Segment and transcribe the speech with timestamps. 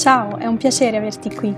[0.00, 1.54] Ciao, è un piacere averti qui.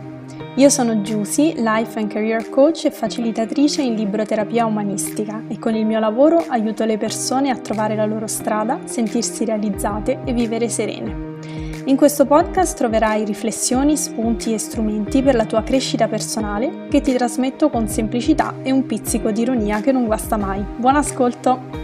[0.57, 5.87] Io sono Giusy, Life and Career Coach e facilitatrice in libroterapia umanistica e con il
[5.87, 11.37] mio lavoro aiuto le persone a trovare la loro strada, sentirsi realizzate e vivere serene.
[11.85, 17.13] In questo podcast troverai riflessioni, spunti e strumenti per la tua crescita personale che ti
[17.13, 20.65] trasmetto con semplicità e un pizzico di ironia che non guasta mai.
[20.79, 21.82] Buon ascolto!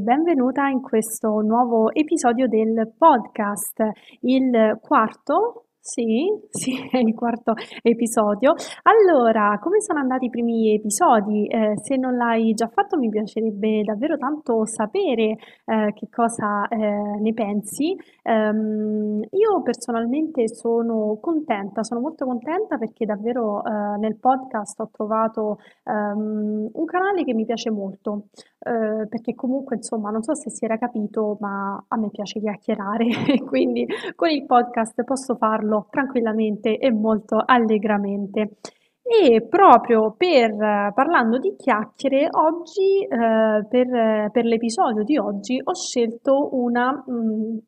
[0.00, 3.82] Benvenuta in questo nuovo episodio del podcast,
[4.20, 8.54] il quarto sì, sì, è il quarto episodio.
[8.82, 11.46] Allora, come sono andati i primi episodi?
[11.46, 16.76] Eh, se non l'hai già fatto, mi piacerebbe davvero tanto sapere eh, che cosa eh,
[16.76, 17.96] ne pensi.
[18.22, 25.60] Ehm, io personalmente sono contenta, sono molto contenta perché davvero eh, nel podcast ho trovato
[25.84, 28.26] ehm, un canale che mi piace molto.
[28.62, 33.06] Eh, perché comunque, insomma, non so se si era capito, ma a me piace chiacchierare
[33.28, 38.56] e quindi con il podcast posso farlo tranquillamente e molto allegramente.
[39.02, 40.54] E proprio per
[40.94, 47.58] parlando di chiacchiere, oggi, eh, per, per l'episodio di oggi, ho scelto una mh, mm,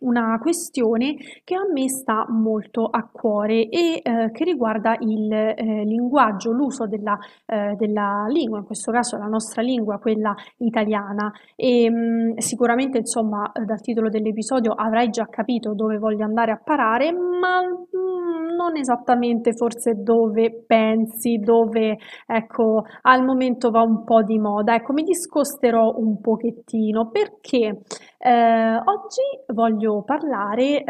[0.00, 5.84] una questione che a me sta molto a cuore e eh, che riguarda il eh,
[5.84, 11.32] linguaggio, l'uso della, eh, della, lingua, in questo caso la nostra lingua, quella italiana.
[11.56, 16.60] E mh, mm, sicuramente, insomma, dal titolo dell'episodio avrai già capito dove voglio andare a
[16.62, 21.96] parare, ma mh, mm, non esattamente forse dove pensi, dove
[22.26, 24.74] ecco al momento va un po' di moda.
[24.74, 27.82] Ecco, mi discosterò un pochettino perché
[28.20, 29.22] eh, oggi
[29.54, 30.84] voglio parlare eh,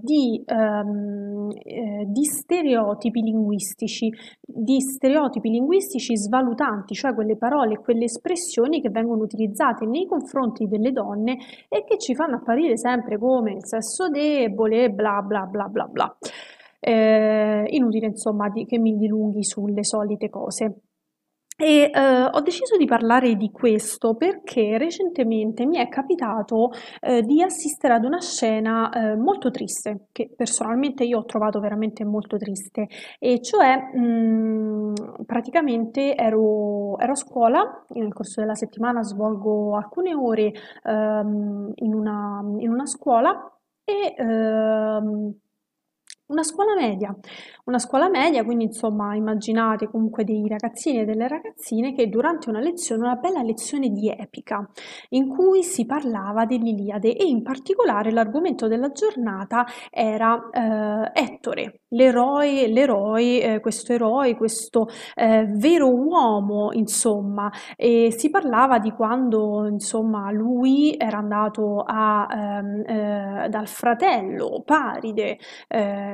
[0.00, 8.80] di, ehm, eh, di, stereotipi linguistici, di stereotipi linguistici svalutanti, cioè quelle parole, quelle espressioni
[8.80, 11.36] che vengono utilizzate nei confronti delle donne
[11.68, 16.16] e che ci fanno apparire sempre come il sesso debole, bla bla bla bla bla.
[16.80, 20.87] Eh, inutile insomma di, che mi dilunghi sulle solite cose.
[21.60, 26.70] E eh, ho deciso di parlare di questo perché recentemente mi è capitato
[27.00, 32.04] eh, di assistere ad una scena eh, molto triste, che personalmente io ho trovato veramente
[32.04, 32.86] molto triste,
[33.18, 34.94] e cioè mh, mm,
[35.26, 40.52] praticamente ero, ero, a scuola, nel corso della settimana svolgo alcune ore
[40.84, 43.52] ehm, in, una, in una scuola
[43.84, 45.34] e ehm,
[46.28, 47.14] una scuola media,
[47.64, 52.60] una scuola media, quindi insomma immaginate comunque dei ragazzini e delle ragazzine che durante una
[52.60, 54.68] lezione, una bella lezione di epica,
[55.10, 62.66] in cui si parlava dell'Iliade e in particolare l'argomento della giornata era eh, Ettore, l'eroe,
[62.68, 70.30] l'eroe, eh, questo eroe, questo eh, vero uomo, insomma, e si parlava di quando insomma
[70.30, 75.38] lui era andato a, ehm, eh, dal fratello Paride,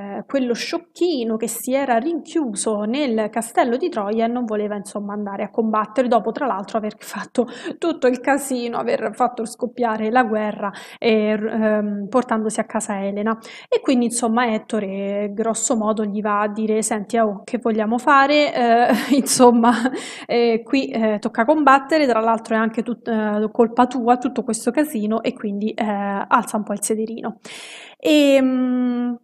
[0.05, 5.15] eh, quello sciocchino che si era rinchiuso nel castello di Troia e non voleva insomma
[5.15, 7.47] andare a combattere dopo tra l'altro aver fatto
[7.79, 13.39] tutto il casino, aver fatto scoppiare la guerra e, ehm, portandosi a casa Elena.
[13.69, 18.55] E quindi insomma Ettore grosso modo gli va a dire senti oh, che vogliamo fare?
[18.55, 19.73] Eh, insomma
[20.27, 24.71] eh, qui eh, tocca combattere tra l'altro è anche tut, eh, colpa tua tutto questo
[24.71, 27.39] casino e quindi alza un po' il sederino.
[27.99, 29.15] E, mh, mm,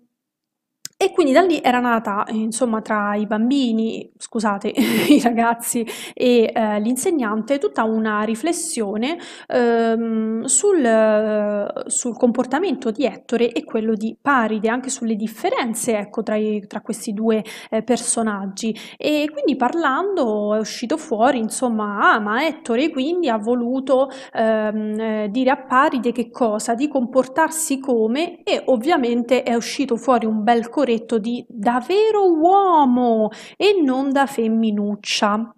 [1.02, 4.68] e quindi da lì era nata, insomma, tra i bambini, scusate,
[5.08, 9.16] i ragazzi e eh, l'insegnante, tutta una riflessione
[9.46, 16.34] ehm, sul, sul, comportamento di Ettore e quello di Paride, anche sulle differenze ecco, tra,
[16.34, 18.78] i, tra, questi due eh, personaggi.
[18.98, 25.28] E quindi parlando è uscito fuori, insomma, ah, ma Ettore quindi ha voluto ehm, eh,
[25.30, 30.68] dire a Paride che cosa, di comportarsi come e ovviamente è uscito fuori un bel
[30.68, 35.54] corretto detto di da vero uomo e non da femminuccia.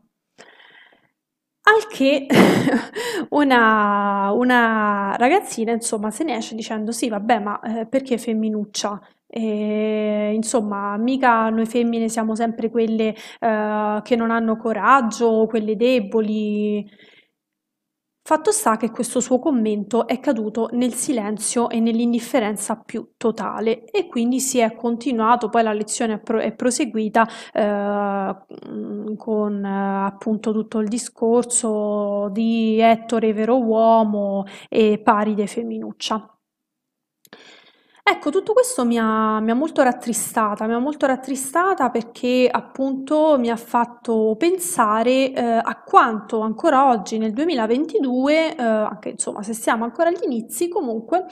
[1.64, 2.26] Al che
[3.30, 9.00] una, una, ragazzina, insomma, se ne esce dicendo sì, vabbè, ma eh, perché femminuccia?
[9.28, 16.84] E, insomma, mica noi femmine siamo sempre quelle eh, che non hanno coraggio, quelle deboli.
[18.24, 24.06] Fatto sta che questo suo commento è caduto nel silenzio e nell'indifferenza più totale e
[24.06, 28.36] quindi si è continuato, poi la lezione è, pro- è proseguita eh,
[29.16, 36.32] con eh, appunto tutto il discorso di Ettore vero uomo e Paride femminuccia.
[38.04, 43.36] Ecco, tutto questo mi ha mi ha molto rattristata, mi ha molto rattristata perché appunto
[43.38, 49.52] mi ha fatto pensare, ehm, a quanto ancora oggi nel 2022, ehm, anche insomma se
[49.54, 51.26] siamo ancora agli inizi comunque,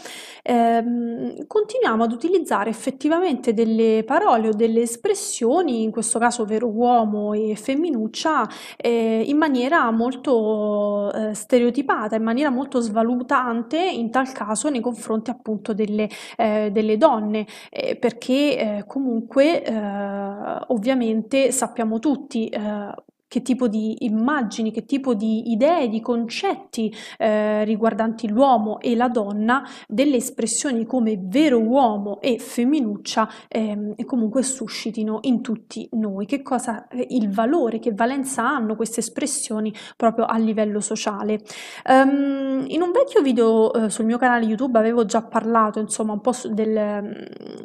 [0.44, 7.32] ehm, continuiamo ad utilizzare effettivamente delle parole o delle espressioni, in questo caso vero uomo
[7.32, 14.68] e femminuccia, ehm, in maniera molto, ehm, stereotipata, in maniera molto svalutante in tal caso
[14.70, 19.72] nei confronti appunto delle ehm, delle donne, eh, perché eh, comunque eh,
[20.68, 22.94] ovviamente sappiamo tutti eh,
[23.30, 29.06] che tipo di immagini, che tipo di idee, di concetti eh, riguardanti l'uomo e la
[29.06, 36.26] donna, delle espressioni come vero uomo e femminuccia ehm, e comunque suscitino in tutti noi.
[36.26, 41.38] Che cosa, eh, il valore, che valenza hanno queste espressioni proprio a livello sociale.
[41.86, 46.20] Um, in un vecchio video uh, sul mio canale YouTube avevo già parlato insomma un
[46.20, 47.14] po' del,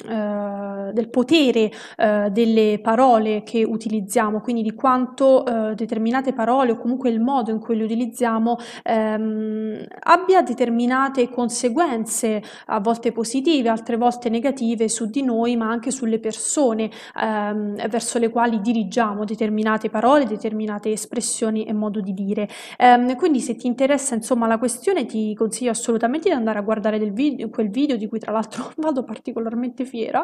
[0.06, 6.78] uh, del potere uh, delle parole che utilizziamo, quindi di quanto eh, determinate parole o
[6.78, 13.98] comunque il modo in cui le utilizziamo ehm, abbia determinate conseguenze, a volte positive, altre
[13.98, 19.90] volte negative su di noi, ma anche sulle persone ehm, verso le quali dirigiamo determinate
[19.90, 22.48] parole, determinate espressioni e modo di dire.
[22.78, 27.00] Ehm, quindi se ti interessa insomma la questione ti consiglio assolutamente di andare a guardare
[27.12, 30.24] video, quel video di cui tra l'altro vado particolarmente fiera,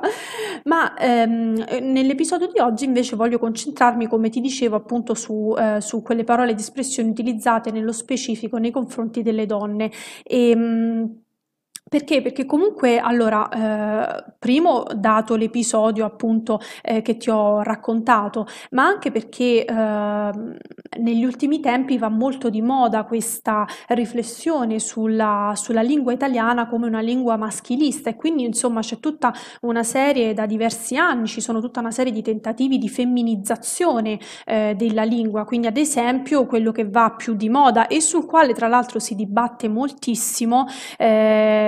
[0.65, 6.01] ma ehm, nell'episodio di oggi invece voglio concentrarmi come ti dicevo appunto su, eh, su
[6.01, 9.91] quelle parole di espressione utilizzate nello specifico nei confronti delle donne.
[10.23, 11.21] E, ehm, mh,
[11.89, 12.21] perché?
[12.21, 19.11] Perché comunque, allora, eh, primo dato l'episodio appunto eh, che ti ho raccontato, ma anche
[19.11, 20.31] perché eh,
[20.99, 27.01] negli ultimi tempi va molto di moda questa riflessione sulla, sulla lingua italiana come una
[27.01, 31.81] lingua maschilista e quindi insomma c'è tutta una serie, da diversi anni, ci sono tutta
[31.81, 37.13] una serie di tentativi di femminizzazione eh, della lingua, quindi ad esempio quello che va
[37.17, 40.67] più di moda e sul quale tra l'altro si dibatte moltissimo.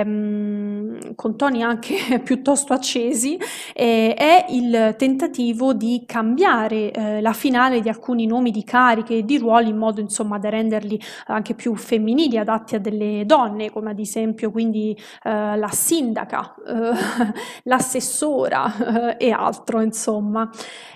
[0.04, 3.38] Eh, Ehm, con toni anche piuttosto accesi,
[3.72, 9.24] eh, è il tentativo di cambiare eh, la finale di alcuni nomi di cariche e
[9.24, 13.90] di ruoli in modo insomma da renderli anche più femminili, adatti a delle donne, come
[13.90, 17.32] ad esempio quindi eh, la sindaca, eh,
[17.64, 20.48] l'assessora eh, e altro insomma.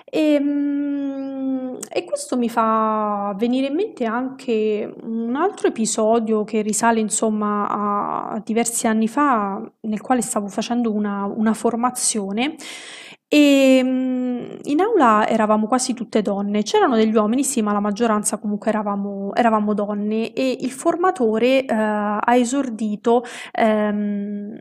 [0.09, 6.99] E, ehm, e questo mi fa venire in mente anche un altro episodio che risale
[6.99, 7.67] insomma
[8.33, 12.55] a diversi anni fa, nel quale stavo facendo una, una formazione.
[13.31, 18.37] E ehm, in aula eravamo quasi tutte donne, c'erano degli uomini, sì, ma la maggioranza
[18.39, 20.33] comunque eravamo, eravamo donne.
[20.33, 24.57] E il formatore eh, ha esordito ehm,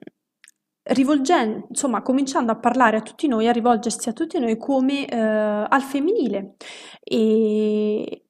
[0.88, 5.17] rivolgendo, insomma, cominciando a parlare a tutti noi, a rivolgersi a tutti noi come eh,
[5.17, 6.56] al femminile.
[7.02, 8.25] E,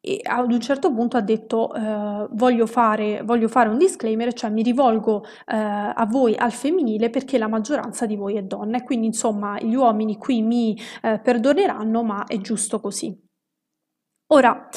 [0.00, 4.50] e ad un certo punto ha detto eh, voglio, fare, voglio, fare, un disclaimer, cioè
[4.50, 8.84] mi rivolgo eh, a voi al femminile perché la maggioranza di voi è donna e
[8.84, 13.26] quindi insomma gli uomini qui mi eh, perdoneranno ma è giusto così.
[14.30, 14.68] Ora,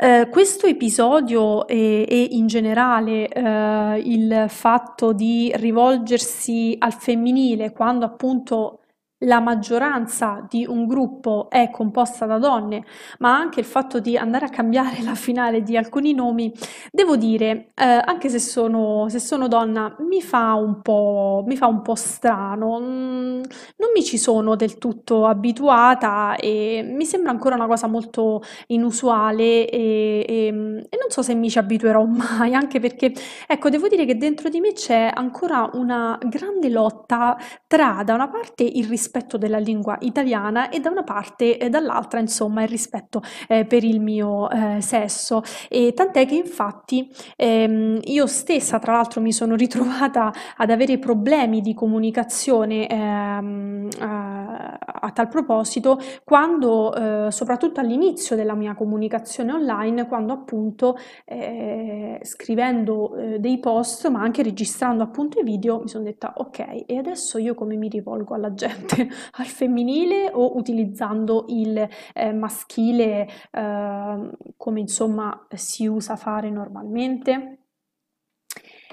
[0.00, 8.04] eh, questo episodio e, e in generale eh, il fatto di rivolgersi al femminile quando
[8.04, 8.80] appunto
[9.22, 12.84] la maggioranza di un gruppo è composta da donne,
[13.18, 16.52] ma anche il fatto di andare a cambiare la finale di alcuni nomi,
[16.92, 21.66] devo dire, eh, anche se sono, se sono, donna, mi fa un po', mi fa
[21.66, 23.40] un po' strano, mm,
[23.76, 29.68] non mi ci sono del tutto abituata e mi sembra ancora una cosa molto inusuale
[29.68, 33.12] e, e, e non so se mi ci abituerò mai, anche perché,
[33.46, 38.28] ecco, devo dire che dentro di me c'è ancora una grande lotta tra, da una
[38.28, 42.68] parte, il rispetto rispetto della lingua italiana e da una parte e dall'altra insomma il
[42.68, 45.42] rispetto eh, per il mio eh, sesso.
[45.70, 51.62] E tant'è che infatti ehm, io stessa tra l'altro mi sono ritrovata ad avere problemi
[51.62, 60.06] di comunicazione ehm, a, a, tal proposito quando eh, soprattutto all'inizio della mia comunicazione online
[60.06, 66.04] quando appunto eh, scrivendo eh, dei post ma anche registrando appunto i video mi sono
[66.04, 68.97] detta ok e adesso io come mi rivolgo alla gente
[69.38, 77.57] al femminile o utilizzando il eh, maschile eh, come insomma si usa fare normalmente?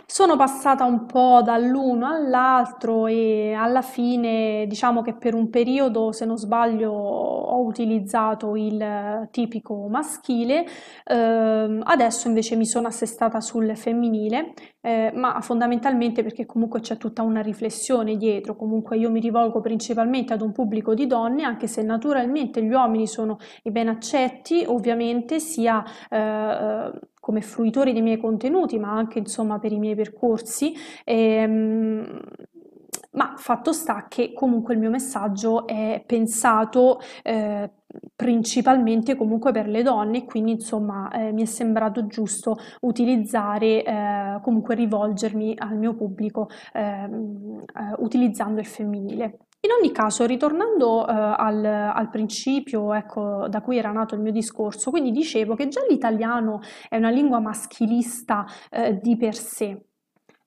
[0.06, 6.26] Sono passata un po' dall'uno all'altro e alla fine diciamo che per un periodo, se
[6.26, 10.66] non sbaglio, ho utilizzato il tipico maschile,
[11.06, 17.24] ehm, adesso invece mi sono assestata sul femminile, eh, ma fondamentalmente perché comunque c'è tutta
[17.24, 21.82] una riflessione dietro, comunque io mi rivolgo principalmente ad un pubblico di donne, anche se
[21.82, 26.92] naturalmente gli uomini sono i ben accetti, ovviamente sia eh,
[27.26, 30.76] come fruitori dei miei contenuti, ma anche insomma per i miei percorsi.
[31.04, 32.22] Ehm,
[33.14, 37.72] ma fatto sta che comunque il mio messaggio è pensato eh,
[38.16, 44.76] principalmente comunque per le donne, quindi insomma eh, mi è sembrato giusto utilizzare, eh, comunque
[44.76, 49.45] rivolgermi al mio pubblico ehm, eh, utilizzando il femminile.
[49.66, 54.32] In ogni caso, ritornando eh, al, al, principio, ecco, da cui era nato il mio
[54.32, 59.86] discorso, quindi dicevo che già l'italiano è una lingua maschilista eh, di per sé.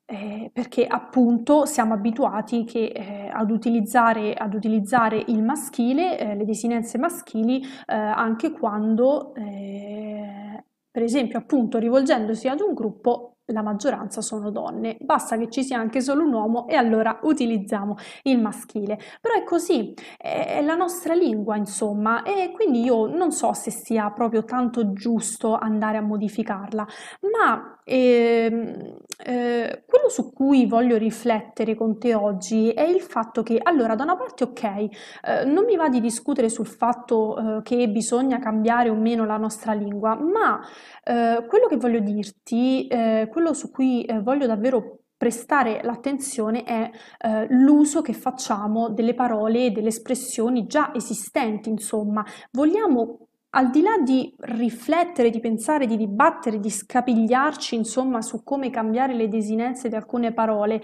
[0.04, 6.44] Eh, perché appunto siamo abituati che, eh, ad, utilizzare, ad, utilizzare, il maschile, eh, le
[6.44, 14.20] desinenze maschili, eh, anche quando, eh, per esempio, appunto rivolgendosi ad un gruppo la maggioranza
[14.20, 18.98] sono donne, basta che ci sia anche solo un uomo e allora utilizziamo il maschile.
[19.20, 24.10] Però è così, è la nostra lingua insomma e quindi io non so se sia
[24.10, 26.86] proprio tanto giusto andare a modificarla,
[27.32, 33.58] ma eh, eh, quello su cui voglio riflettere con te oggi è il fatto che
[33.62, 37.88] allora da una parte ok, eh, non mi va di discutere sul fatto eh, che
[37.88, 40.60] bisogna cambiare o meno la nostra lingua, ma
[41.02, 46.90] eh, quello che voglio dirti, eh, quello su cui eh, voglio davvero prestare l'attenzione è
[47.18, 53.80] eh, l'uso che facciamo delle parole e delle espressioni già esistenti, insomma, vogliamo al di
[53.80, 59.88] là di riflettere, di pensare, di dibattere, di scapigliarci, insomma, su come cambiare le desinenze
[59.88, 60.82] di alcune parole,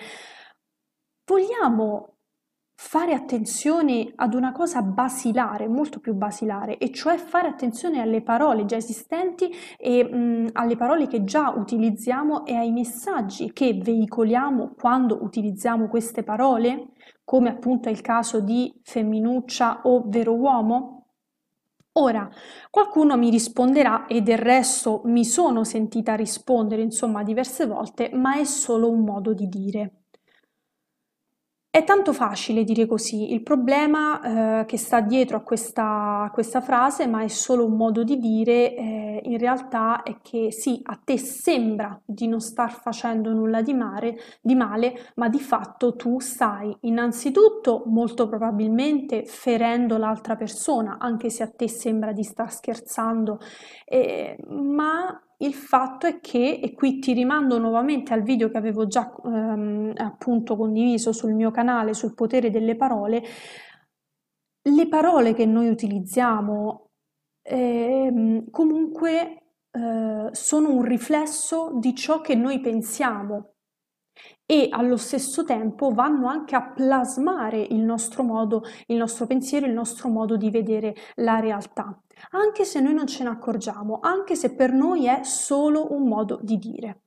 [1.26, 2.13] vogliamo
[2.76, 8.64] fare attenzione ad una cosa basilare, molto più basilare, e cioè fare attenzione alle parole
[8.64, 15.22] già esistenti e mh, alle parole che già utilizziamo e ai messaggi che veicoliamo quando
[15.22, 16.90] utilizziamo queste parole,
[17.24, 21.06] come appunto è il caso di femminuccia o vero uomo?
[21.96, 22.28] Ora,
[22.70, 28.44] qualcuno mi risponderà e del resto mi sono sentita rispondere insomma diverse volte, ma è
[28.44, 30.03] solo un modo di dire.
[31.74, 36.60] È tanto facile dire così, il problema eh, che sta dietro a questa, a questa,
[36.60, 40.96] frase, ma è solo un modo di dire, eh, in realtà è che sì, a
[41.02, 46.20] te sembra di non star facendo nulla di, mare, di male, ma di fatto tu
[46.20, 53.40] stai innanzitutto molto probabilmente ferendo l'altra persona, anche se a te sembra di star scherzando,
[53.84, 58.86] eh, ma il fatto è che, e qui ti rimando nuovamente al video che avevo
[58.86, 63.22] già ehm, appunto condiviso sul mio canale sul potere delle parole,
[64.62, 66.90] le parole che noi utilizziamo
[67.42, 73.53] eh, comunque eh, sono un riflesso di ciò che noi pensiamo
[74.46, 79.72] e allo stesso tempo vanno anche a plasmare il nostro modo, il nostro pensiero, il
[79.72, 81.98] nostro modo di vedere la realtà,
[82.30, 86.38] anche se noi non ce ne accorgiamo, anche se per noi è solo un modo
[86.42, 87.02] di dire.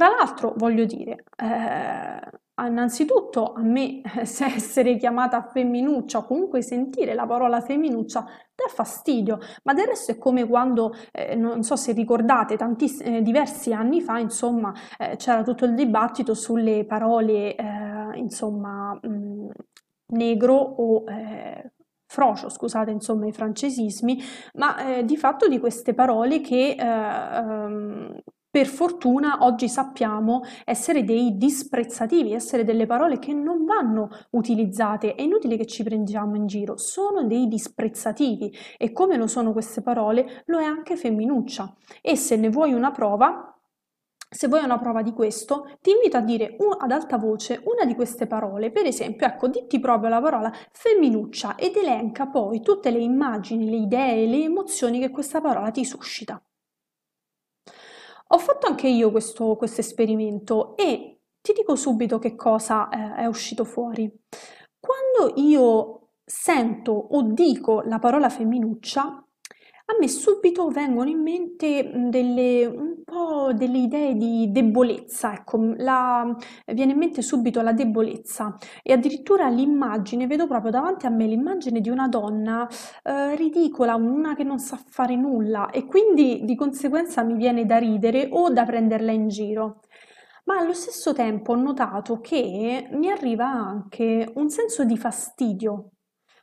[0.00, 7.12] Tra l'altro voglio dire, eh, innanzitutto a me se essere chiamata femminuccia o comunque sentire
[7.12, 11.92] la parola femminuccia dà fastidio, ma del resto è come quando, eh, non so se
[11.92, 18.16] ricordate, tantiss- eh, diversi anni fa, insomma, eh, c'era tutto il dibattito sulle parole, eh,
[18.16, 19.48] insomma, mh, mm,
[20.14, 21.72] negro o eh,
[22.06, 24.18] frocio, scusate insomma i francesismi,
[24.54, 31.04] ma eh, di fatto di queste parole che eh, ehm, per fortuna oggi sappiamo essere
[31.04, 36.46] dei disprezzativi, essere delle parole che non vanno utilizzate, è inutile che ci prendiamo in
[36.46, 38.52] giro, sono dei disprezzativi.
[38.76, 41.76] E come lo sono queste parole lo è anche femminuccia.
[42.02, 43.54] E se ne vuoi una prova
[44.32, 47.96] se vuoi una prova di questo, ti invito a dire ad alta voce una di
[47.96, 53.00] queste parole, per esempio, ecco, ditti proprio la parola femminuccia ed elenca poi tutte le
[53.00, 56.40] immagini, le idee, le emozioni che questa parola ti suscita.
[58.32, 63.26] Ho fatto anche io questo, questo esperimento e ti dico subito che cosa eh, è
[63.26, 64.08] uscito fuori.
[64.78, 69.26] Quando io sento o dico la parola femminuccia,
[69.90, 76.34] a me subito vengono in mente delle, un po' delle idee di debolezza, ecco, la,
[76.66, 81.80] viene in mente subito la debolezza e addirittura l'immagine, vedo proprio davanti a me l'immagine
[81.80, 82.68] di una donna
[83.02, 87.78] eh, ridicola, una che non sa fare nulla e quindi di conseguenza mi viene da
[87.78, 89.80] ridere o da prenderla in giro.
[90.44, 95.90] ma allo stesso tempo ho notato che mi arriva anche un senso di fastidio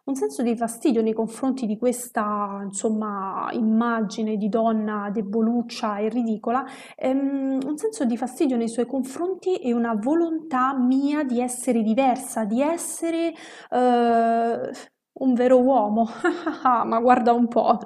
[0.07, 6.65] un senso di fastidio nei confronti di questa, insomma, immagine di donna deboluccia e ridicola,
[6.95, 12.45] ehm, un senso di fastidio nei suoi confronti e una volontà mia di essere diversa,
[12.45, 13.33] di essere...
[13.69, 16.07] Eh, un vero uomo,
[16.63, 17.79] ma guarda un po',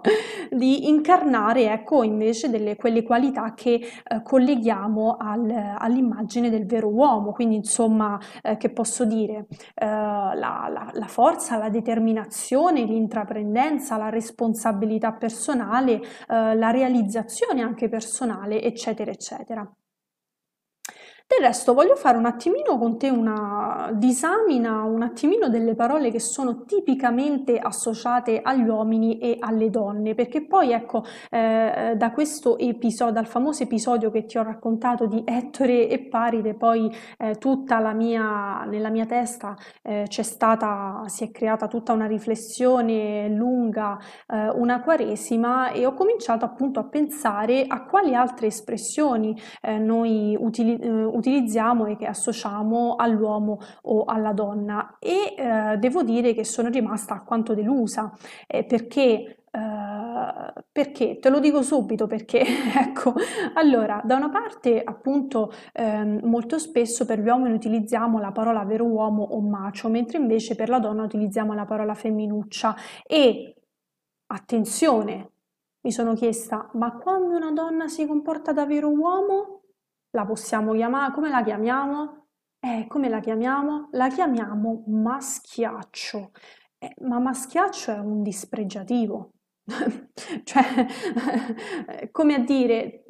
[0.49, 7.31] di incarnare ecco invece delle, quelle qualità che eh, colleghiamo al, all'immagine del vero uomo,
[7.31, 14.09] quindi insomma eh, che posso dire, eh, la, la, la, forza, la determinazione, l'intraprendenza, la
[14.09, 19.69] responsabilità personale, eh, la realizzazione anche personale, eccetera, eccetera.
[21.31, 26.19] Del resto voglio fare un attimino con te una disamina, un attimino delle parole che
[26.19, 33.13] sono tipicamente associate agli uomini e alle donne, perché poi ecco, eh, da questo episodio,
[33.13, 37.93] dal famoso episodio che ti ho raccontato di Ettore e Paride, poi eh, tutta la
[37.93, 43.97] mia, nella mia testa eh, c'è stata, si è creata tutta una riflessione lunga,
[44.27, 50.35] eh, una quaresima e ho cominciato appunto a pensare a quali altre espressioni eh, noi
[50.37, 56.69] utilizziamo utilizziamo e che associamo all'uomo o alla donna e eh, devo dire che sono
[56.69, 58.11] rimasta alquanto delusa
[58.47, 61.19] eh, perché Uh, perché?
[61.19, 62.39] Te lo dico subito perché,
[62.73, 63.13] ecco,
[63.55, 68.85] allora, da una parte appunto ehm, molto spesso per gli uomini utilizziamo la parola vero
[68.85, 72.75] uomo o macio, mentre invece per la donna utilizziamo la parola femminuccia
[73.05, 73.53] e,
[74.27, 75.31] attenzione,
[75.81, 79.60] mi sono chiesta, ma quando una donna si comporta da vero uomo?
[80.11, 82.27] La possiamo chiamare, come la chiamiamo?
[82.59, 83.89] Eh, come la chiamiamo?
[83.91, 86.31] La chiamiamo maschiaccio.
[86.77, 89.31] Eh, ma maschiaccio è un dispregiativo.
[90.43, 90.85] cioè,
[92.11, 93.05] come a dire,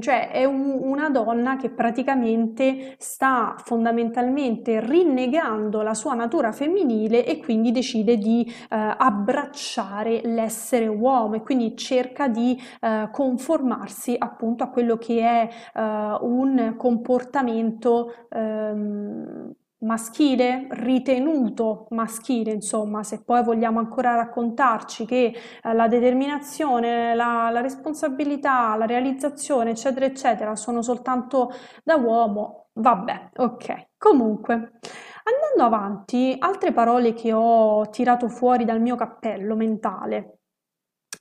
[0.00, 7.38] cioè è un una donna che praticamente sta fondamentalmente rinnegando la sua natura femminile e
[7.38, 14.68] quindi decide di, ehm, abbracciare l'essere uomo e quindi cerca di, ehm, conformarsi appunto a
[14.68, 24.14] quello che è, ehm, un comportamento, ehm maschile, ritenuto maschile, insomma, se poi vogliamo ancora
[24.14, 31.50] raccontarci che eh, la determinazione, la, la, responsabilità, la realizzazione, eccetera, eccetera, sono soltanto
[31.82, 33.88] da uomo, vabbè, ok.
[33.96, 40.38] Comunque, andando avanti, altre parole che ho tirato fuori dal mio cappello mentale.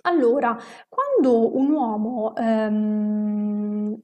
[0.01, 3.99] Allora, quando un uomo, ehm,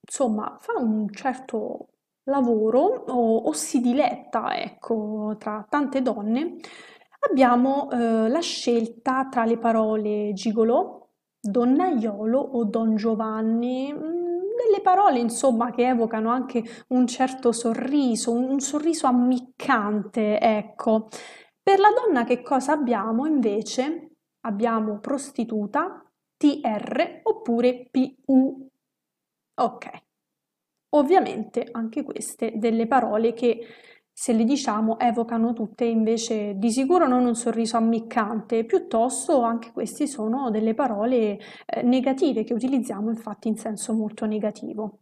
[0.00, 1.88] insomma, fa un certo
[2.24, 6.56] lavoro o, o si diletta, ecco, tra tante donne,
[7.30, 11.06] abbiamo eh, la scelta tra le parole gigolò,
[11.40, 14.24] donnaiolo o don Giovanni, mm,
[14.56, 21.08] delle parole insomma che evocano anche un certo sorriso, un sorriso ammiccante, ecco.
[21.62, 24.10] Per la donna che cosa abbiamo invece?
[24.42, 26.04] Abbiamo prostituta,
[26.36, 28.68] TR oppure PU.
[29.56, 30.03] Ok.
[30.94, 33.66] Ovviamente anche queste delle parole che
[34.12, 40.06] se le diciamo evocano tutte invece di sicuro non un sorriso ammiccante, piuttosto anche queste
[40.06, 45.00] sono delle parole eh, negative che utilizziamo infatti in senso molto negativo.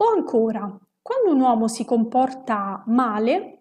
[0.00, 3.54] O ancora, quando un uomo si comporta male,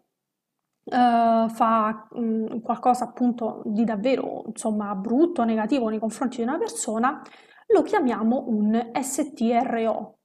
[0.90, 7.22] Uh, fa um, qualcosa appunto di davvero insomma brutto, negativo nei confronti di una persona,
[7.68, 10.20] lo chiamiamo un STRO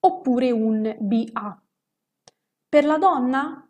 [0.00, 1.62] oppure un BA.
[2.68, 3.68] Per la donna?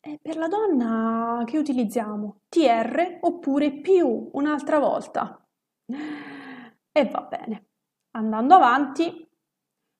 [0.00, 2.42] Eh, per la donna che utilizziamo?
[2.48, 5.46] TR oppure più un'altra volta.
[6.96, 7.66] E va bene.
[8.12, 9.28] Andando avanti,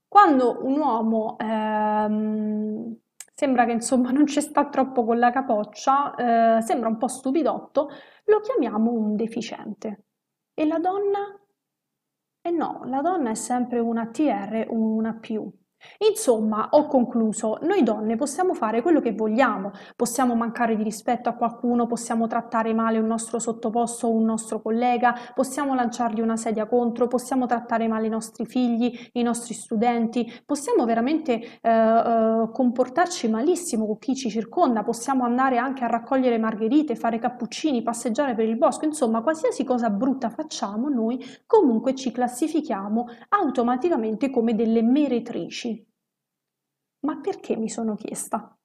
[0.07, 2.97] quando un uomo ehm,
[3.35, 7.89] sembra che insomma non ci sta troppo con la capoccia, eh, sembra un po' stupidotto,
[8.27, 10.05] lo chiamiamo un deficiente.
[10.55, 11.44] E la donna?
[12.47, 15.51] E no, la donna è sempre una TR, una più.
[16.09, 21.35] Insomma, ho concluso, noi donne possiamo fare quello che vogliamo, possiamo mancare di rispetto a
[21.35, 26.67] qualcuno, possiamo trattare male un nostro sottoposto o un nostro collega, possiamo lanciargli una sedia
[26.67, 33.29] contro, possiamo trattare male i nostri figli, i nostri studenti, possiamo veramente eh, eh, comportarci
[33.29, 38.47] malissimo con chi ci circonda, possiamo andare anche a raccogliere margherite, fare cappuccini, passeggiare per
[38.49, 45.74] il bosco, insomma, qualsiasi cosa brutta facciamo noi comunque ci classifichiamo automaticamente come delle meretrici.
[47.05, 48.57] Ma perché mi sono chiesta?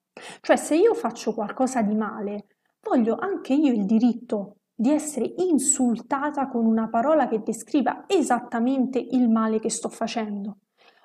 [0.41, 2.47] Cioè, se io faccio qualcosa di male,
[2.81, 9.29] voglio anche io il diritto di essere insultata con una parola che descriva esattamente il
[9.29, 10.59] male che sto facendo.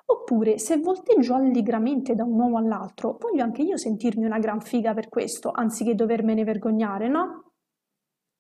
[0.07, 4.95] Oppure, se volteggio allegramente da un uomo all'altro, voglio anche io sentirmi una gran figa
[4.95, 7.53] per questo, anziché dovermene vergognare, no?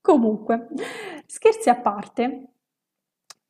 [0.01, 0.69] Comunque,
[1.27, 2.54] scherzi a parte,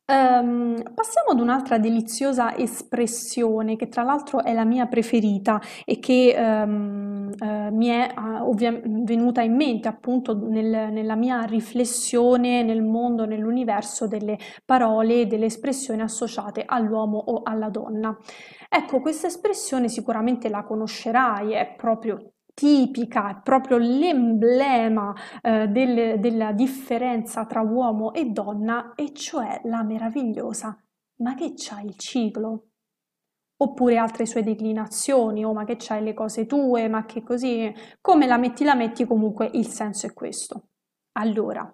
[0.07, 6.35] Um, passiamo ad un'altra deliziosa espressione che tra l'altro è la mia preferita e che
[6.37, 12.83] um, uh, mi è uh, ovvia- venuta in mente appunto nel, nella mia riflessione nel
[12.83, 18.15] mondo, nell'universo delle parole e delle espressioni associate all'uomo o alla donna.
[18.69, 25.13] Ecco, questa espressione sicuramente la conoscerai, è proprio tipica, proprio l'emblema
[25.43, 30.79] eh, del, della differenza tra uomo e donna, e cioè la meravigliosa
[31.17, 32.69] ma che c'hai il ciclo?
[33.57, 37.73] Oppure altre sue declinazioni, o oh, ma che c'hai le cose tue, ma che così,
[38.01, 40.69] come la metti la metti comunque il senso è questo.
[41.13, 41.73] Allora,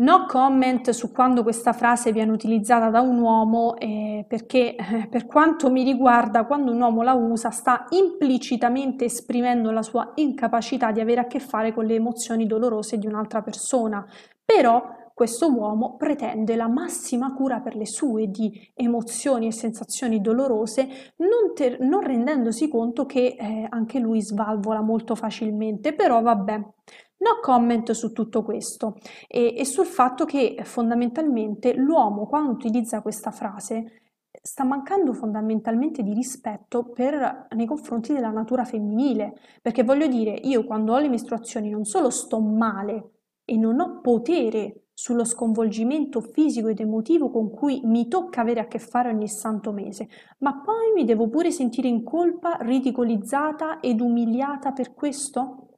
[0.00, 5.26] No comment su quando questa frase viene utilizzata da un uomo eh, perché eh, per
[5.26, 11.00] quanto mi riguarda quando un uomo la usa sta implicitamente esprimendo la sua incapacità di
[11.00, 14.02] avere a che fare con le emozioni dolorose di un'altra persona.
[14.42, 14.82] Però
[15.12, 21.52] questo uomo pretende la massima cura per le sue di emozioni e sensazioni dolorose, non,
[21.54, 25.92] ter- non rendendosi conto che eh, anche lui svalvola molto facilmente.
[25.92, 26.64] Però vabbè,
[27.20, 28.96] No comment su tutto questo
[29.28, 34.00] e, e sul fatto che fondamentalmente l'uomo quando utilizza questa frase
[34.42, 40.64] sta mancando fondamentalmente di rispetto per, nei confronti della natura femminile, perché voglio dire, io
[40.64, 43.10] quando ho le mestruazioni non solo sto male
[43.44, 48.66] e non ho potere sullo sconvolgimento fisico ed emotivo con cui mi tocca avere a
[48.66, 54.00] che fare ogni santo mese, ma poi mi devo pure sentire in colpa, ridicolizzata ed
[54.00, 55.69] umiliata per questo?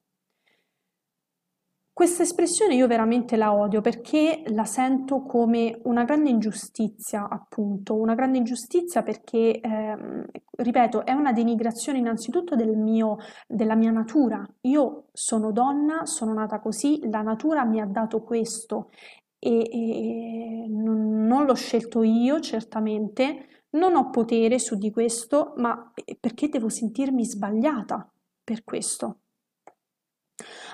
[2.02, 8.16] Questa espressione io veramente la odio perché la sento come una grande ingiustizia, appunto, una
[8.16, 10.24] grande ingiustizia perché, ehm,
[10.56, 14.44] ripeto, è una denigrazione innanzitutto del mio, della mia natura.
[14.62, 18.90] Io sono donna, sono nata così, la natura mi ha dato questo
[19.38, 25.92] e, e non, non l'ho scelto io, certamente, non ho potere su di questo, ma
[26.18, 28.12] perché devo sentirmi sbagliata
[28.42, 29.18] per questo?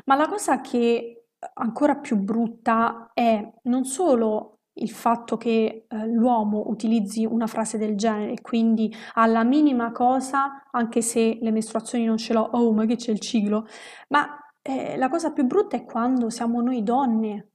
[0.06, 1.17] Ma la cosa che
[1.55, 7.96] ancora più brutta è non solo il fatto che eh, l'uomo utilizzi una frase del
[7.96, 12.87] genere e quindi alla minima cosa, anche se le mestruazioni non ce l'ho, oh ma
[12.87, 13.66] che c'è il ciclo,
[14.09, 17.53] ma eh, la cosa più brutta è quando siamo noi donne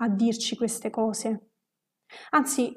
[0.00, 1.50] a dirci queste cose.
[2.30, 2.72] Anzi,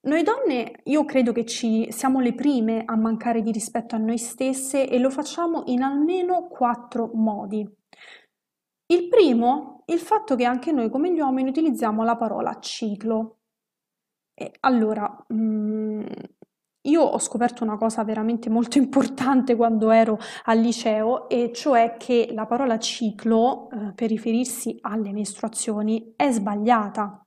[0.00, 4.18] noi donne, io credo che ci siamo le prime a mancare di rispetto a noi
[4.18, 7.68] stesse e lo facciamo in almeno quattro modi.
[8.90, 13.40] Il primo, il fatto che anche noi come gli uomini utilizziamo la parola ciclo.
[14.32, 16.06] E allora, mm,
[16.82, 22.30] io ho scoperto una cosa veramente molto importante quando ero al liceo, e cioè che
[22.32, 27.26] la parola ciclo, eh, per riferirsi alle mestruazioni, è sbagliata.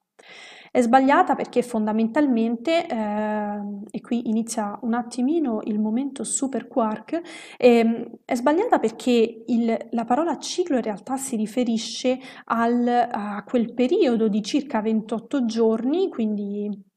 [0.71, 7.21] È sbagliata perché fondamentalmente, eh, e qui inizia un attimino il momento super quark,
[7.57, 13.73] eh, è sbagliata perché il, la parola ciclo in realtà si riferisce al, a quel
[13.73, 16.89] periodo di circa 28 giorni, quindi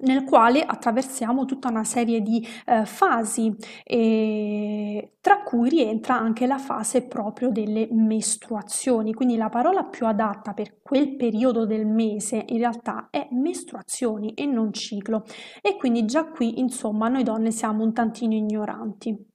[0.00, 6.58] nel quale attraversiamo tutta una serie di eh, fasi, eh, tra cui rientra anche la
[6.58, 9.12] fase proprio delle mestruazioni.
[9.12, 14.46] Quindi la parola più adatta per quel periodo del mese in realtà è mestruazioni e
[14.46, 15.24] non ciclo.
[15.60, 19.30] E quindi già qui, insomma, noi donne siamo un tantino ignoranti.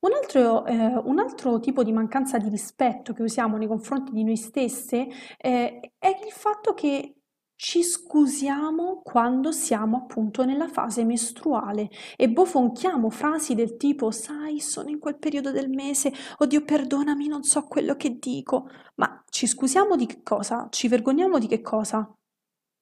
[0.00, 4.24] Un altro, eh, un altro, tipo di mancanza di rispetto che usiamo nei confronti di
[4.24, 5.06] noi stesse
[5.38, 7.21] eh, è il fatto che
[7.56, 14.88] ci scusiamo quando siamo appunto nella fase mestruale e bofonchiamo frasi del tipo sai sono
[14.88, 19.96] in quel periodo del mese oddio perdonami non so quello che dico ma ci scusiamo
[19.96, 20.68] di che cosa?
[20.70, 22.14] Ci vergogniamo di che cosa?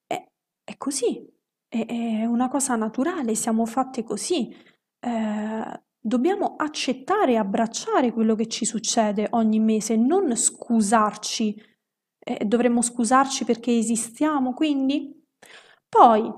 [0.05, 0.27] È,
[0.63, 1.25] è così.
[1.67, 4.53] È, è, una cosa naturale siamo fatte così.
[4.99, 11.70] Eh, dobbiamo accettare e abbracciare quello che ci succede ogni mese non scusarci
[12.23, 15.19] eh, dovremmo scusarci perché esistiamo, quindi?
[15.89, 16.31] Poi,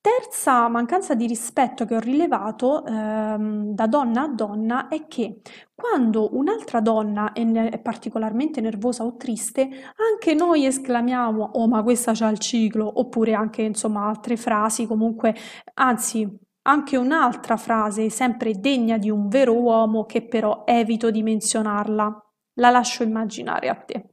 [0.00, 5.40] terza mancanza di rispetto che ho rilevato ehm, da donna a donna è che
[5.74, 11.82] quando un'altra donna è, ne- è particolarmente nervosa o triste, anche noi esclamiamo oh ma
[11.82, 15.34] questa c'ha il ciclo, oppure anche insomma altre frasi comunque,
[15.74, 16.28] anzi
[16.62, 22.22] anche un'altra frase sempre degna di un vero uomo che però evito di menzionarla.
[22.54, 24.10] La lascio immaginare a te.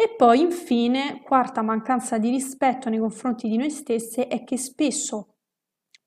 [0.00, 5.34] E poi infine, quarta mancanza di rispetto nei confronti di noi stesse è che spesso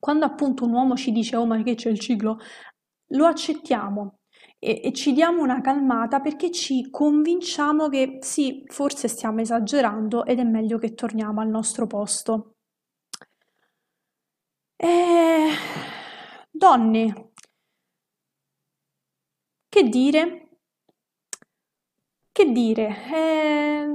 [0.00, 2.38] quando appunto un uomo ci dice oh ma che c'è il ciclo,
[3.10, 4.18] lo accettiamo
[4.58, 10.44] e, ci diamo una calmata perché ci convinciamo che sì, forse stiamo esagerando ed è
[10.44, 12.56] meglio che torniamo al nostro posto.
[14.76, 15.48] E...
[16.50, 17.30] Donne,
[19.68, 20.43] che dire?
[22.44, 22.94] Che dire?
[23.10, 23.86] Eh,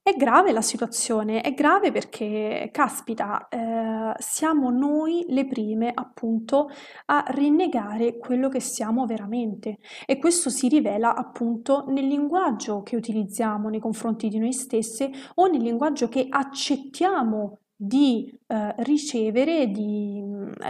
[0.00, 6.68] è grave la situazione, è grave perché, caspita, eh, siamo noi le prime appunto
[7.06, 13.68] a rinnegare quello che siamo veramente e questo si rivela appunto nel linguaggio che utilizziamo
[13.68, 20.22] nei confronti di noi stesse o nel linguaggio che accettiamo di eh, ricevere di,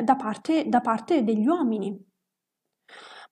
[0.02, 2.12] da, parte, da parte degli uomini.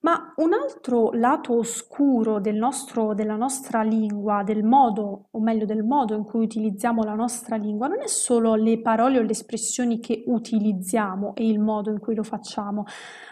[0.03, 5.83] Ma un altro lato oscuro del nostro, della nostra lingua, del modo, o meglio del
[5.83, 10.01] modo in cui utilizziamo la nostra lingua, non è solo le parole o le espressioni
[10.01, 12.83] che utilizziamo e il modo in cui lo facciamo,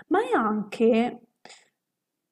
[0.08, 1.20] ma è anche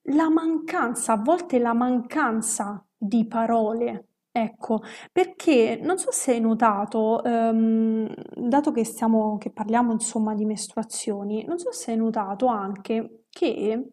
[0.04, 4.06] la mancanza, a volte la mancanza di parole.
[4.32, 4.80] Ecco,
[5.12, 8.14] perché non so se hai notato, ehm,
[8.48, 13.92] dato che stiamo, che parliamo insomma di mestruazioni, non so se hai notato anche che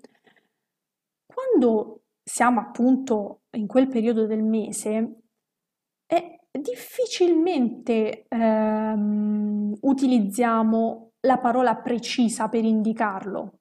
[1.38, 5.20] quando siamo appunto in quel periodo del mese,
[6.08, 13.60] è difficilmente ehm, utilizziamo la parola precisa per indicarlo.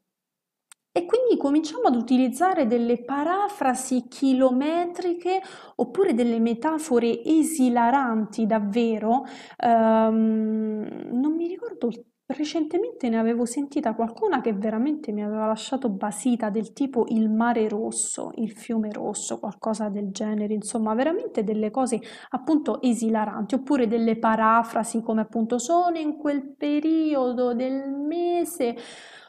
[0.90, 5.42] E quindi cominciamo ad utilizzare delle parafrasi chilometriche
[5.74, 9.26] oppure delle metafore esilaranti davvero.
[9.62, 15.88] Um, non mi ricordo il Recentemente ne avevo sentita qualcuna che veramente mi aveva lasciato
[15.88, 21.70] basita, del tipo il mare rosso, il fiume rosso, qualcosa del genere, insomma, veramente delle
[21.70, 28.74] cose appunto esilaranti, oppure delle parafrasi come appunto sono in quel periodo del mese,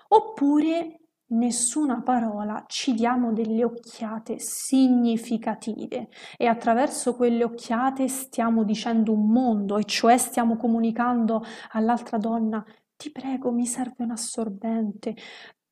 [0.08, 9.30] oppure nessuna parola, ci diamo delle occhiate significative e attraverso quelle occhiate stiamo dicendo un
[9.30, 12.66] mondo, e cioè stiamo comunicando all'altra donna
[12.98, 15.16] ti prego, mi serve un assorbente,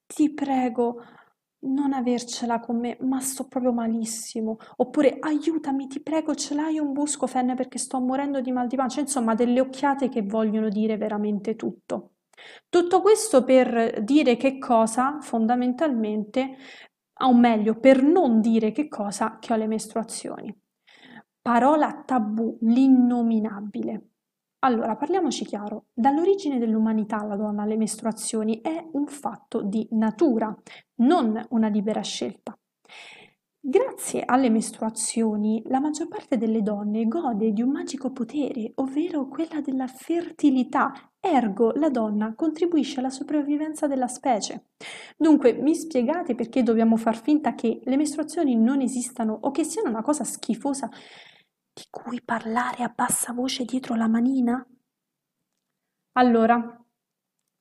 [0.05, 1.01] ti prego,
[1.65, 4.57] non avercela con me, ma sto proprio malissimo.
[4.77, 8.99] Oppure aiutami, ti prego, ce l'hai un buscofen perché sto morendo di mal di pancia.
[8.99, 12.11] Insomma, delle occhiate che vogliono dire veramente tutto.
[12.69, 16.57] Tutto questo per dire che cosa fondamentalmente,
[17.21, 20.55] o meglio, per non dire che cosa che ho le mestruazioni.
[21.41, 24.09] Parola tabù, l'innominabile.
[24.65, 30.51] Allora, parliamoci chiaro, dall'origine dell'umanità la donna alle mestruazioni è un fatto di natura,
[31.01, 32.57] non una libera scelta.
[33.59, 39.61] Grazie alle mestruazioni, la maggior parte delle donne gode di un magico potere, ovvero quella
[39.61, 44.69] della fertilità, ergo la donna contribuisce alla sopravvivenza della specie.
[45.15, 49.89] Dunque, mi spiegate perché dobbiamo far finta che le mestruazioni non esistano o che siano
[49.89, 50.89] una cosa schifosa
[51.75, 54.65] di cui parlare a bassa voce dietro la manina?
[56.13, 56.55] Allora,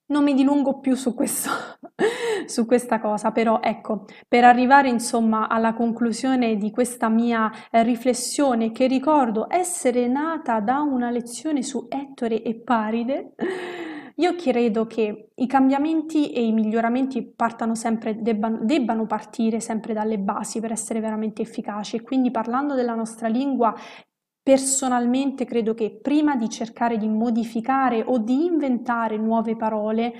[0.06, 1.50] non mi dilungo più su questo,
[2.46, 8.70] su questa cosa, però ecco, per arrivare insomma alla conclusione di questa mia eh, riflessione
[8.70, 13.34] che ricordo essere nata da una lezione su Ettore e Paride,
[14.16, 20.18] io credo che i cambiamenti e i miglioramenti partano sempre, debbano, debbano partire sempre dalle
[20.18, 22.00] basi per essere veramente efficaci.
[22.00, 23.74] Quindi parlando della nostra lingua
[24.44, 30.12] Personalmente credo che prima di cercare di modificare o di inventare nuove parole,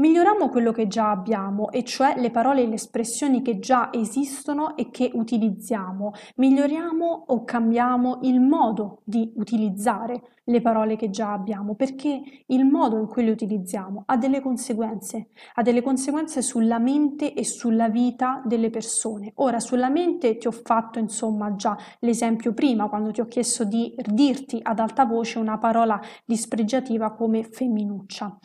[0.00, 4.76] Miglioriamo quello che già abbiamo, e cioè le parole e le espressioni che già esistono
[4.76, 6.12] e che utilizziamo.
[6.36, 12.96] Miglioriamo o cambiamo il modo di utilizzare le parole che già abbiamo, perché il modo
[12.96, 18.40] in cui le utilizziamo ha delle conseguenze, ha delle conseguenze sulla mente e sulla vita
[18.44, 19.32] delle persone.
[19.38, 23.92] Ora, sulla mente ti ho fatto insomma già l'esempio prima, quando ti ho chiesto di
[23.96, 28.38] dirti ad alta voce una parola dispregiativa come femminuccia.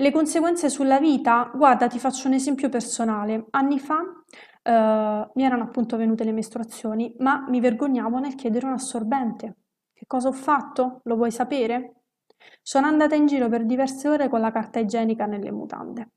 [0.00, 1.50] Le conseguenze sulla vita?
[1.54, 3.48] Guarda, ti faccio un esempio personale.
[3.50, 4.00] Anni fa
[4.62, 9.56] eh, mi erano appunto venute le mestruazioni, ma mi vergognavo nel chiedere un assorbente.
[9.92, 11.02] Che cosa ho fatto?
[11.04, 12.04] Lo vuoi sapere?
[12.62, 16.12] Sono andata in giro per diverse ore con la carta igienica nelle mutande.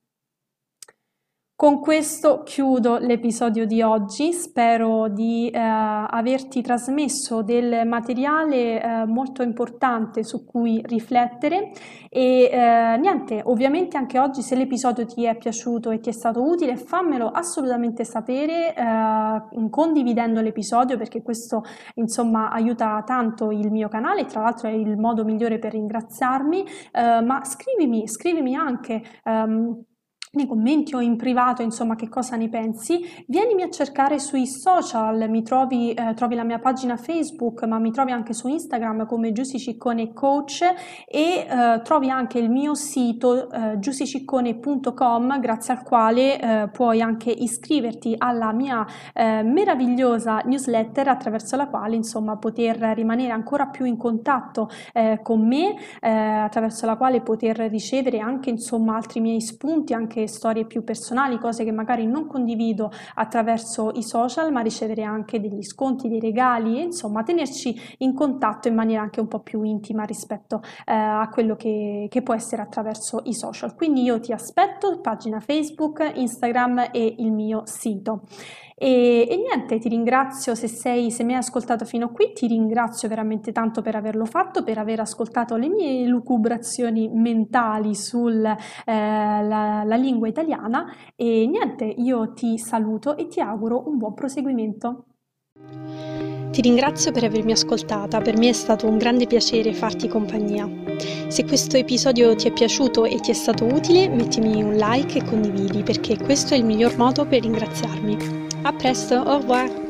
[1.56, 9.44] Con questo chiudo l'episodio di oggi, spero di eh, averti trasmesso del materiale eh, molto
[9.44, 11.72] importante su cui riflettere
[12.10, 16.44] e eh, niente, ovviamente anche oggi se l'episodio ti è piaciuto e ti è stato
[16.44, 21.64] utile fammelo assolutamente sapere eh, condividendo l'episodio perché questo
[21.96, 27.22] insomma aiuta tanto il mio canale, tra l'altro è il modo migliore per ringraziarmi, eh,
[27.22, 29.02] ma scrivimi, scrivimi anche.
[29.24, 29.86] Um,
[30.36, 35.30] nei commenti o in privato, insomma, che cosa ne pensi, vienimi a cercare sui social,
[35.30, 39.32] mi trovi, eh, trovi la mia pagina Facebook, ma mi trovi anche su Instagram come
[39.32, 40.62] Giussi Ciccone Coach
[41.06, 47.30] e eh, trovi anche il mio sito eh, giussiciccone.com grazie al quale eh, puoi anche
[47.30, 53.98] iscriverti alla mia eh, meravigliosa newsletter attraverso la quale, insomma, poter rimanere ancora più in
[53.98, 59.94] contatto eh, con me, eh, attraverso la quale poter ricevere anche, insomma, altri miei spunti,
[59.94, 65.40] anche storie più personali, cose che magari non condivido attraverso i social, ma ricevere anche
[65.40, 70.04] degli sconti, dei regali, insomma tenerci in contatto in maniera anche un po' più intima
[70.04, 73.76] rispetto eh, a quello che, che può essere attraverso i social.
[73.76, 78.22] Quindi io ti aspetto, pagina Facebook, Instagram e il mio sito.
[78.76, 82.48] E, e, niente, ti ringrazio se, sei, se mi hai ascoltato fino a qui, ti
[82.48, 89.98] ringrazio veramente tanto per averlo fatto, per aver ascoltato le mie lucubrazioni mentali sulla eh,
[89.98, 95.06] lingua italiana e niente, io ti saluto e ti auguro un buon proseguimento.
[96.54, 100.70] Ti ringrazio per avermi ascoltata, per me è stato un grande piacere farti compagnia.
[101.28, 105.24] Se questo episodio ti è piaciuto e ti è stato utile, mettimi un like e
[105.24, 108.43] condividi perché questo è il miglior modo per ringraziarmi.
[108.66, 109.83] À presse, au revoir!